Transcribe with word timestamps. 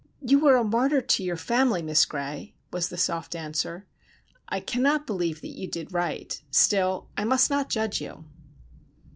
"You 0.25 0.39
were 0.39 0.55
a 0.55 0.63
martyr 0.63 0.99
to 0.99 1.23
your 1.23 1.37
family. 1.37 1.83
Miss 1.83 2.05
Gray," 2.05 2.55
was 2.73 2.89
the 2.89 2.97
soft 2.97 3.35
answer. 3.35 3.85
"I 4.49 4.59
cannot 4.59 5.05
believe 5.05 5.41
that 5.41 5.55
you 5.55 5.67
did 5.67 5.93
right; 5.93 6.41
still, 6.49 7.07
I 7.15 7.23
must 7.23 7.51
not 7.51 7.69
judge 7.69 8.01
you." 8.01 8.25